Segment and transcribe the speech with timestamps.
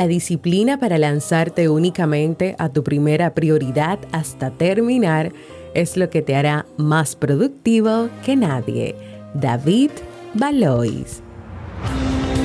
[0.00, 5.30] La disciplina para lanzarte únicamente a tu primera prioridad hasta terminar
[5.74, 8.94] es lo que te hará más productivo que nadie.
[9.34, 9.90] David
[10.32, 11.20] Valois.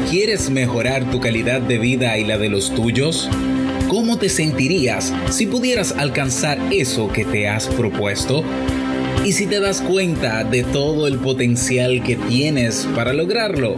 [0.10, 3.30] ¿Quieres mejorar tu calidad de vida y la de los tuyos?
[3.88, 8.44] ¿Cómo te sentirías si pudieras alcanzar eso que te has propuesto?
[9.24, 13.78] ¿Y si te das cuenta de todo el potencial que tienes para lograrlo?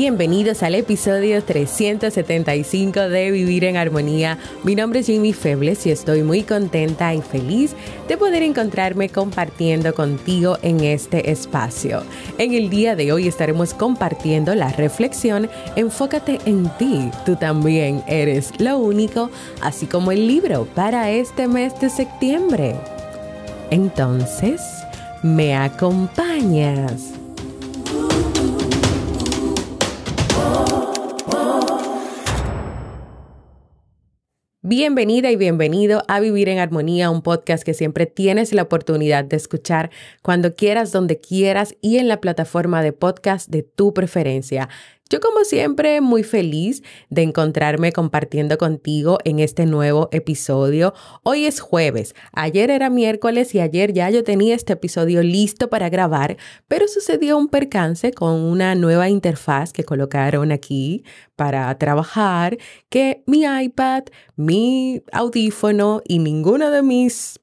[0.00, 4.38] Bienvenidos al episodio 375 de Vivir en Armonía.
[4.64, 7.74] Mi nombre es Jimmy Febles y estoy muy contenta y feliz
[8.08, 12.02] de poder encontrarme compartiendo contigo en este espacio.
[12.38, 18.58] En el día de hoy estaremos compartiendo la reflexión Enfócate en ti, tú también eres
[18.58, 19.28] lo único,
[19.60, 22.74] así como el libro para este mes de septiembre.
[23.70, 24.62] Entonces,
[25.22, 27.19] ¿me acompañas?
[34.72, 39.34] Bienvenida y bienvenido a Vivir en Armonía, un podcast que siempre tienes la oportunidad de
[39.34, 39.90] escuchar
[40.22, 44.68] cuando quieras, donde quieras y en la plataforma de podcast de tu preferencia.
[45.10, 50.94] Yo como siempre muy feliz de encontrarme compartiendo contigo en este nuevo episodio.
[51.24, 55.88] Hoy es jueves, ayer era miércoles y ayer ya yo tenía este episodio listo para
[55.88, 56.36] grabar,
[56.68, 61.02] pero sucedió un percance con una nueva interfaz que colocaron aquí
[61.34, 64.04] para trabajar que mi iPad,
[64.36, 67.40] mi audífono y ninguno de mis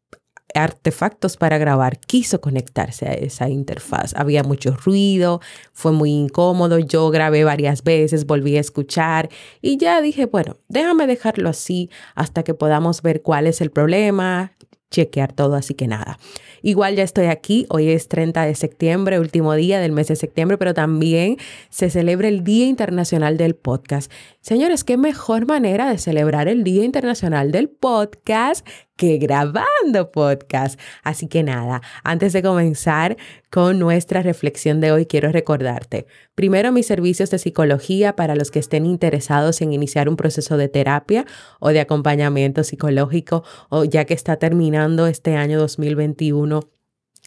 [0.53, 4.13] artefactos para grabar quiso conectarse a esa interfaz.
[4.15, 5.41] Había mucho ruido,
[5.73, 9.29] fue muy incómodo, yo grabé varias veces, volví a escuchar
[9.61, 14.53] y ya dije, bueno, déjame dejarlo así hasta que podamos ver cuál es el problema,
[14.89, 16.17] chequear todo, así que nada.
[16.61, 20.57] Igual ya estoy aquí, hoy es 30 de septiembre, último día del mes de septiembre,
[20.57, 21.37] pero también
[21.69, 24.11] se celebra el Día Internacional del Podcast.
[24.47, 28.65] Señores, qué mejor manera de celebrar el Día Internacional del Podcast
[28.95, 30.79] que grabando podcast.
[31.03, 33.17] Así que nada, antes de comenzar
[33.51, 38.59] con nuestra reflexión de hoy, quiero recordarte, primero mis servicios de psicología para los que
[38.59, 41.25] estén interesados en iniciar un proceso de terapia
[41.59, 46.61] o de acompañamiento psicológico o ya que está terminando este año 2021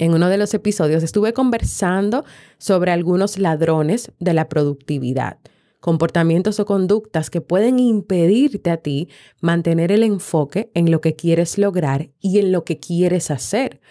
[0.00, 2.24] en uno de los episodios estuve conversando
[2.56, 5.38] sobre algunos ladrones de la productividad,
[5.78, 9.10] comportamientos o conductas que pueden impedirte a ti
[9.42, 13.82] mantener el enfoque en lo que quieres lograr y en lo que quieres hacer,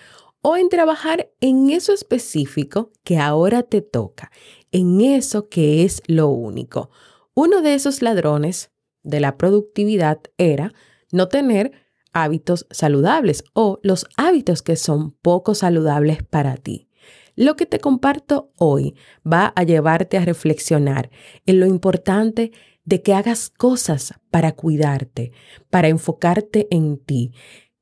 [0.41, 4.31] o en trabajar en eso específico que ahora te toca,
[4.71, 6.89] en eso que es lo único.
[7.35, 8.71] Uno de esos ladrones
[9.03, 10.73] de la productividad era
[11.11, 11.71] no tener
[12.13, 16.89] hábitos saludables o los hábitos que son poco saludables para ti.
[17.35, 18.95] Lo que te comparto hoy
[19.25, 21.09] va a llevarte a reflexionar
[21.45, 22.51] en lo importante
[22.83, 25.31] de que hagas cosas para cuidarte,
[25.69, 27.33] para enfocarte en ti.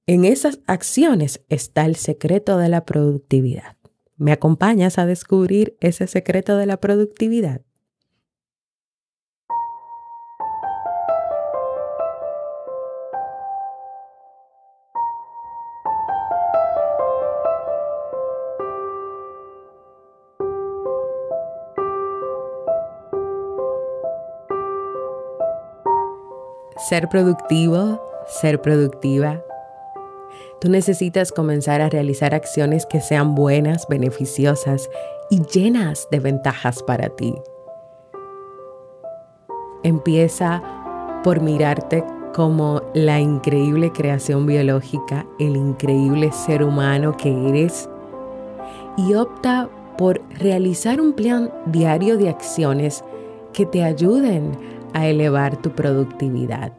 [0.05, 3.77] En esas acciones está el secreto de la productividad.
[4.15, 7.61] ¿Me acompañas a descubrir ese secreto de la productividad?
[26.87, 29.43] Ser productivo, ser productiva.
[30.61, 34.89] Tú necesitas comenzar a realizar acciones que sean buenas, beneficiosas
[35.29, 37.35] y llenas de ventajas para ti.
[39.83, 40.63] Empieza
[41.23, 47.89] por mirarte como la increíble creación biológica, el increíble ser humano que eres
[48.95, 53.03] y opta por realizar un plan diario de acciones
[53.51, 56.73] que te ayuden a elevar tu productividad.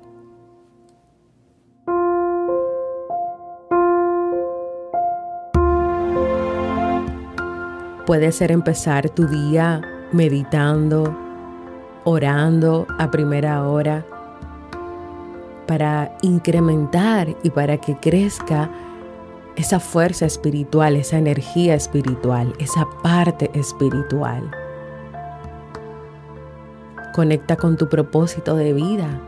[8.06, 9.82] Puede ser empezar tu día
[10.12, 11.14] meditando,
[12.04, 14.04] orando a primera hora
[15.66, 18.70] para incrementar y para que crezca
[19.56, 24.50] esa fuerza espiritual, esa energía espiritual, esa parte espiritual.
[27.18, 29.20] Conecta con tu propósito de vida.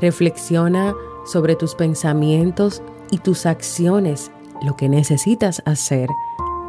[0.00, 0.94] Reflexiona
[1.26, 4.32] sobre tus pensamientos y tus acciones,
[4.62, 6.08] lo que necesitas hacer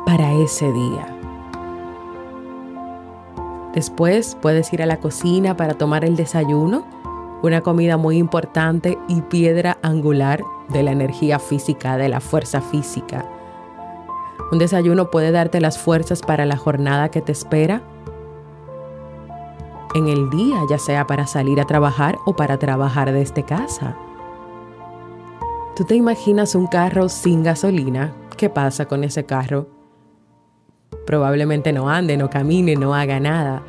[0.06, 1.18] para ese día.
[3.74, 6.86] Después puedes ir a la cocina para tomar el desayuno,
[7.42, 13.26] una comida muy importante y piedra angular de la energía física, de la fuerza física.
[14.52, 17.82] Un desayuno puede darte las fuerzas para la jornada que te espera
[19.94, 23.96] en el día, ya sea para salir a trabajar o para trabajar desde casa.
[25.76, 28.14] ¿Tú te imaginas un carro sin gasolina?
[28.38, 29.68] ¿Qué pasa con ese carro?
[31.06, 33.64] Probablemente no ande, no camine, no haga nada.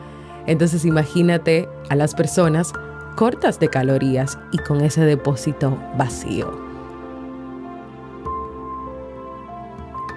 [0.46, 2.72] Entonces imagínate a las personas
[3.16, 6.50] cortas de calorías y con ese depósito vacío.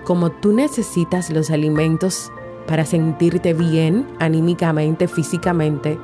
[0.04, 2.32] Como tú necesitas los alimentos
[2.68, 5.98] para sentirte bien anímicamente, físicamente,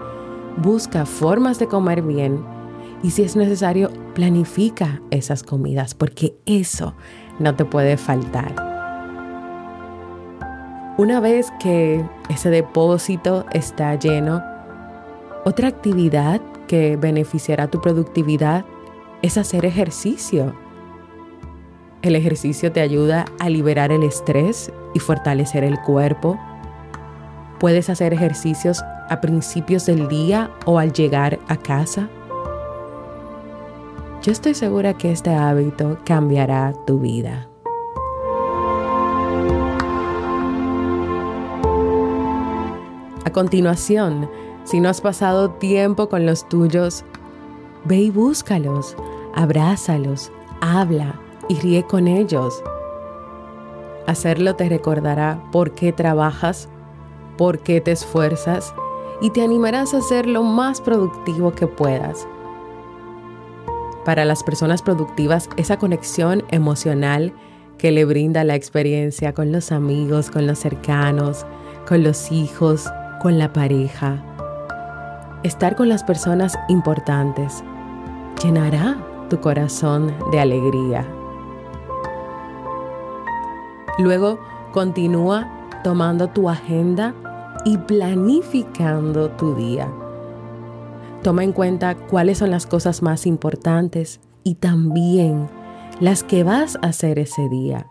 [0.57, 2.43] busca formas de comer bien
[3.03, 6.93] y si es necesario, planifica esas comidas porque eso
[7.39, 8.53] no te puede faltar.
[10.97, 14.43] Una vez que ese depósito está lleno,
[15.45, 18.65] otra actividad que beneficiará tu productividad
[19.23, 20.53] es hacer ejercicio.
[22.03, 26.39] El ejercicio te ayuda a liberar el estrés y fortalecer el cuerpo,
[27.61, 32.09] Puedes hacer ejercicios a principios del día o al llegar a casa.
[34.23, 37.47] Yo estoy segura que este hábito cambiará tu vida.
[43.25, 44.27] A continuación,
[44.63, 47.05] si no has pasado tiempo con los tuyos,
[47.85, 48.97] ve y búscalos,
[49.35, 50.31] abrázalos,
[50.61, 51.13] habla
[51.47, 52.63] y ríe con ellos.
[54.07, 56.67] Hacerlo te recordará por qué trabajas
[57.37, 58.73] por qué te esfuerzas
[59.21, 62.27] y te animarás a ser lo más productivo que puedas.
[64.05, 67.33] Para las personas productivas, esa conexión emocional
[67.77, 71.45] que le brinda la experiencia con los amigos, con los cercanos,
[71.87, 72.89] con los hijos,
[73.21, 74.23] con la pareja.
[75.43, 77.63] Estar con las personas importantes
[78.43, 78.97] llenará
[79.29, 81.05] tu corazón de alegría.
[83.99, 84.39] Luego
[84.71, 85.47] continúa
[85.83, 87.13] tomando tu agenda
[87.65, 89.91] y planificando tu día.
[91.23, 95.49] Toma en cuenta cuáles son las cosas más importantes y también
[95.99, 97.87] las que vas a hacer ese día.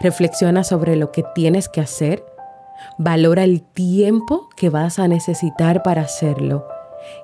[0.00, 2.24] Reflexiona sobre lo que tienes que hacer.
[2.98, 6.66] Valora el tiempo que vas a necesitar para hacerlo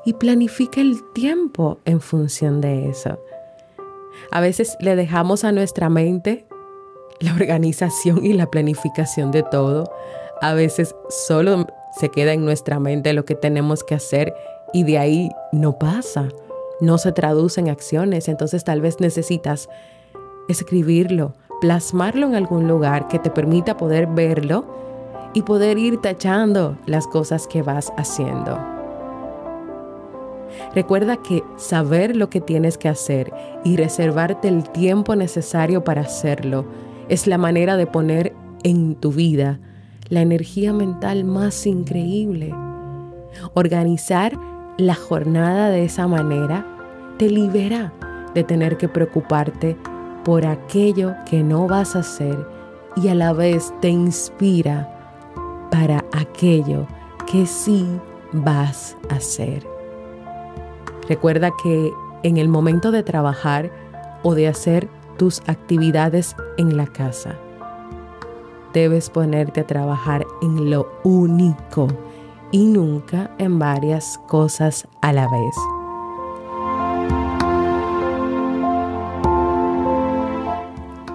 [0.04, 3.18] y planifica el tiempo en función de eso.
[4.30, 6.46] A veces le dejamos a nuestra mente
[7.20, 9.90] la organización y la planificación de todo.
[10.40, 11.66] A veces solo
[11.98, 14.34] se queda en nuestra mente lo que tenemos que hacer
[14.72, 16.28] y de ahí no pasa,
[16.80, 18.26] no se traduce en acciones.
[18.26, 19.68] Entonces tal vez necesitas
[20.48, 24.64] escribirlo, plasmarlo en algún lugar que te permita poder verlo
[25.34, 28.58] y poder ir tachando las cosas que vas haciendo.
[30.74, 33.32] Recuerda que saber lo que tienes que hacer
[33.62, 36.64] y reservarte el tiempo necesario para hacerlo
[37.08, 39.60] es la manera de poner en tu vida
[40.10, 42.54] la energía mental más increíble.
[43.54, 44.32] Organizar
[44.76, 46.66] la jornada de esa manera
[47.16, 47.92] te libera
[48.34, 49.76] de tener que preocuparte
[50.24, 52.46] por aquello que no vas a hacer
[52.96, 54.88] y a la vez te inspira
[55.70, 56.86] para aquello
[57.30, 57.86] que sí
[58.32, 59.64] vas a hacer.
[61.08, 63.70] Recuerda que en el momento de trabajar
[64.22, 67.36] o de hacer tus actividades en la casa,
[68.72, 71.88] debes ponerte a trabajar en lo único
[72.52, 75.56] y nunca en varias cosas a la vez.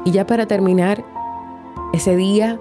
[0.06, 1.04] Y ya para terminar,
[1.94, 2.60] ese día,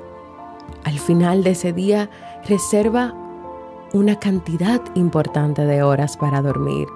[0.84, 2.08] al final de ese día,
[2.48, 3.14] reserva
[3.92, 6.88] una cantidad importante de horas para dormir,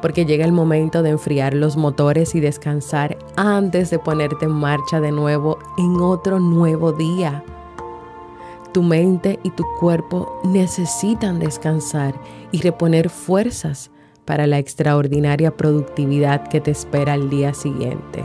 [0.00, 5.00] porque llega el momento de enfriar los motores y descansar antes de ponerte en marcha
[5.00, 7.44] de nuevo en otro nuevo día.
[8.72, 12.14] Tu mente y tu cuerpo necesitan descansar
[12.50, 13.90] y reponer fuerzas
[14.24, 18.24] para la extraordinaria productividad que te espera al día siguiente.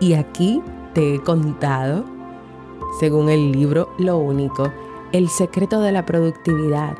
[0.00, 0.62] Y aquí
[0.94, 2.04] te he contado,
[2.98, 4.72] según el libro Lo Único,
[5.12, 6.96] el secreto de la productividad.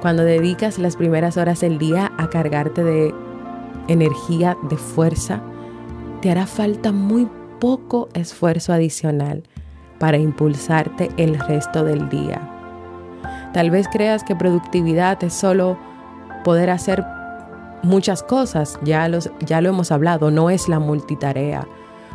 [0.00, 3.14] Cuando dedicas las primeras horas del día a cargarte de
[3.88, 5.42] energía, de fuerza,
[6.20, 7.28] te hará falta muy
[7.60, 9.44] poco esfuerzo adicional
[9.98, 12.52] para impulsarte el resto del día.
[13.52, 15.78] Tal vez creas que productividad es solo
[16.44, 17.04] poder hacer
[17.82, 19.08] muchas cosas, ya,
[19.40, 21.66] ya lo hemos hablado, no es la multitarea.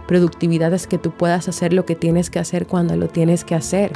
[0.07, 3.55] Productividad es que tú puedas hacer lo que tienes que hacer cuando lo tienes que
[3.55, 3.93] hacer.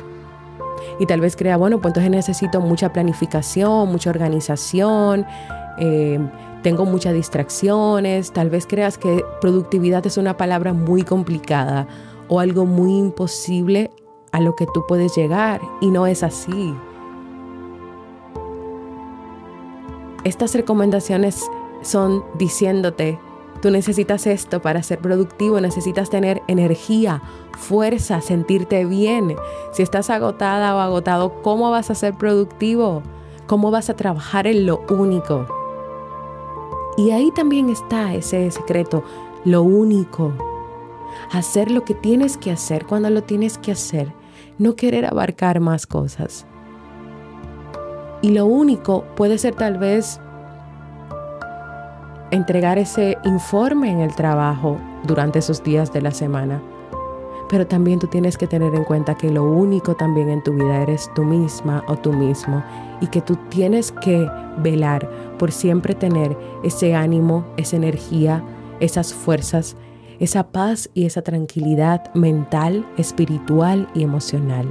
[1.00, 5.25] Y tal vez crea, bueno, pues entonces necesito mucha planificación, mucha organización,
[5.77, 6.20] eh,
[6.63, 11.88] tengo muchas distracciones, tal vez creas que productividad es una palabra muy complicada
[12.27, 13.92] o algo muy imposible
[14.32, 16.75] a lo que tú puedes llegar y no es así.
[20.24, 21.46] Estas recomendaciones
[21.84, 23.20] son diciéndote,
[23.65, 27.24] tú necesitas esto para ser productivo, necesitas tener energía,
[27.57, 29.36] fuerza, sentirte bien.
[29.72, 33.01] Si estás agotada o agotado, ¿cómo vas a ser productivo?
[33.48, 35.48] ¿Cómo vas a trabajar en lo único?
[36.95, 39.03] Y ahí también está ese secreto,
[39.45, 40.31] lo único.
[41.31, 44.13] Hacer lo que tienes que hacer cuando lo tienes que hacer,
[44.60, 46.45] no querer abarcar más cosas.
[48.22, 50.22] Y lo único puede ser tal vez
[52.36, 56.62] entregar ese informe en el trabajo durante esos días de la semana.
[57.50, 60.82] Pero también tú tienes que tener en cuenta que lo único también en tu vida
[60.82, 62.63] eres tú misma o tú mismo
[63.00, 64.27] y que tú tienes que
[64.58, 68.44] velar por siempre tener ese ánimo, esa energía,
[68.80, 69.77] esas fuerzas,
[70.20, 74.68] esa paz y esa tranquilidad mental, espiritual y emocional.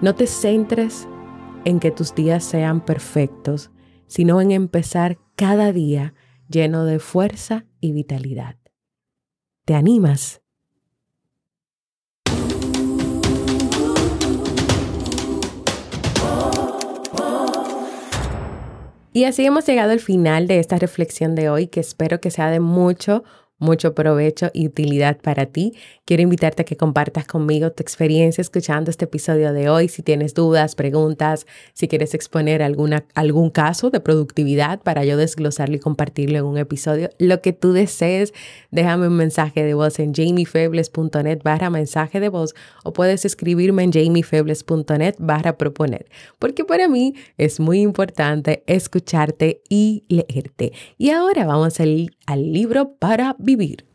[0.00, 1.06] No te centres
[1.64, 3.70] en que tus días sean perfectos,
[4.06, 6.14] sino en empezar cada día
[6.48, 8.56] lleno de fuerza y vitalidad.
[9.64, 10.42] ¿Te animas?
[19.12, 22.50] Y así hemos llegado al final de esta reflexión de hoy que espero que sea
[22.50, 23.22] de mucho,
[23.58, 25.74] mucho provecho y utilidad para ti.
[26.04, 29.88] Quiero invitarte a que compartas conmigo tu experiencia escuchando este episodio de hoy.
[29.88, 35.76] Si tienes dudas, preguntas, si quieres exponer alguna, algún caso de productividad para yo desglosarlo
[35.76, 38.32] y compartirlo en un episodio, lo que tú desees,
[38.70, 43.92] déjame un mensaje de voz en jamiefebles.net barra mensaje de voz o puedes escribirme en
[43.92, 46.06] jamiefebles.net barra proponer,
[46.38, 50.72] porque para mí es muy importante escucharte y leerte.
[50.96, 53.87] Y ahora vamos al, al libro para vivir.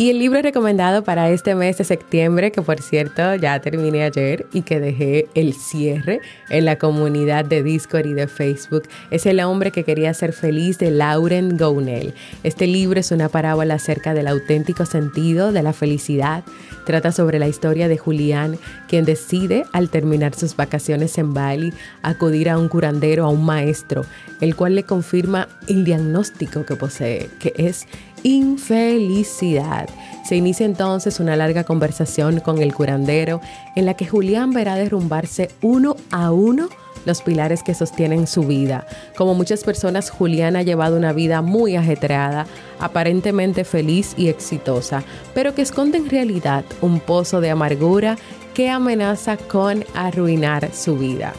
[0.00, 4.46] Y el libro recomendado para este mes de septiembre, que por cierto ya terminé ayer
[4.52, 9.40] y que dejé el cierre en la comunidad de Discord y de Facebook, es El
[9.40, 12.14] hombre que quería ser feliz de Lauren Gounel.
[12.44, 16.44] Este libro es una parábola acerca del auténtico sentido de la felicidad.
[16.86, 22.50] Trata sobre la historia de Julián, quien decide, al terminar sus vacaciones en Bali, acudir
[22.50, 24.04] a un curandero, a un maestro,
[24.40, 27.88] el cual le confirma el diagnóstico que posee, que es
[28.22, 29.88] infelicidad.
[30.24, 33.40] Se inicia entonces una larga conversación con el curandero
[33.76, 36.68] en la que Julián verá derrumbarse uno a uno
[37.06, 38.86] los pilares que sostienen su vida.
[39.16, 42.46] Como muchas personas, Julián ha llevado una vida muy ajetreada,
[42.78, 45.02] aparentemente feliz y exitosa,
[45.34, 48.18] pero que esconde en realidad un pozo de amargura
[48.52, 51.32] que amenaza con arruinar su vida.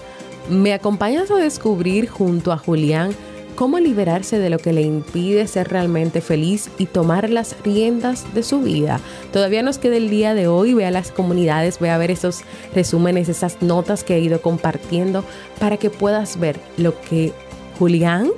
[0.50, 3.16] ¿Me acompañas a descubrir junto a Julián
[3.60, 8.42] cómo liberarse de lo que le impide ser realmente feliz y tomar las riendas de
[8.42, 9.02] su vida.
[9.34, 12.44] Todavía nos queda el día de hoy, ve a las comunidades, ve a ver esos
[12.74, 15.26] resúmenes, esas notas que he ido compartiendo
[15.60, 17.34] para que puedas ver lo que
[17.78, 18.30] Julián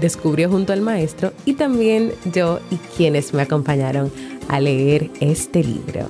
[0.00, 4.10] descubrió junto al maestro y también yo y quienes me acompañaron
[4.48, 6.08] a leer este libro.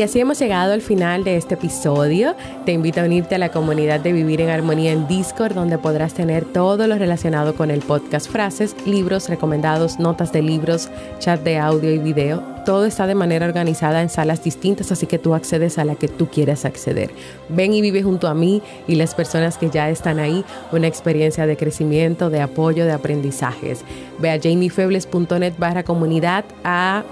[0.00, 2.34] Y así hemos llegado al final de este episodio.
[2.64, 6.14] Te invito a unirte a la comunidad de Vivir en Armonía en Discord, donde podrás
[6.14, 10.88] tener todo lo relacionado con el podcast, frases, libros recomendados, notas de libros,
[11.18, 12.42] chat de audio y video.
[12.64, 16.08] Todo está de manera organizada en salas distintas, así que tú accedes a la que
[16.08, 17.10] tú quieras acceder.
[17.50, 21.44] Ven y vive junto a mí y las personas que ya están ahí una experiencia
[21.46, 23.84] de crecimiento, de apoyo, de aprendizajes.
[24.18, 27.04] Ve a jamiefebles.net barra comunidad a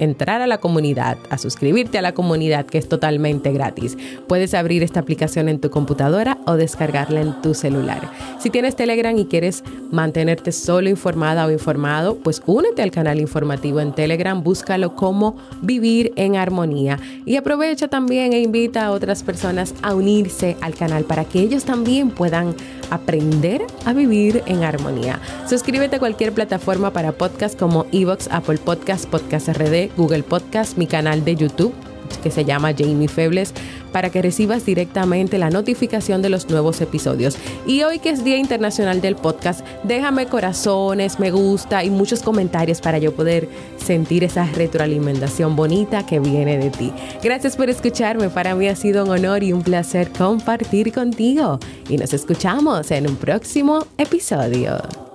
[0.00, 3.96] entrar a la comunidad, a suscribirte a la comunidad que es totalmente gratis.
[4.26, 8.10] Puedes abrir esta aplicación en tu computadora o descargarla en tu celular.
[8.40, 13.80] Si tienes Telegram y quieres mantenerte solo informada o informado, pues únete al canal informativo
[13.80, 19.74] en Telegram, búscalo como Vivir en Armonía y aprovecha también e invita a otras personas
[19.82, 22.54] a unirse al canal para que ellos también puedan
[22.90, 25.20] aprender a vivir en armonía.
[25.48, 30.86] Suscríbete a cualquier plataforma para podcast como Evox, Apple Podcast, Podcast RD, Google Podcast, mi
[30.86, 31.74] canal de YouTube
[32.22, 33.54] que se llama Jamie Febles
[33.92, 37.36] para que recibas directamente la notificación de los nuevos episodios.
[37.66, 42.80] Y hoy que es Día Internacional del Podcast, déjame corazones, me gusta y muchos comentarios
[42.80, 43.48] para yo poder
[43.84, 46.92] sentir esa retroalimentación bonita que viene de ti.
[47.22, 51.96] Gracias por escucharme, para mí ha sido un honor y un placer compartir contigo y
[51.96, 55.09] nos escuchamos en un próximo episodio.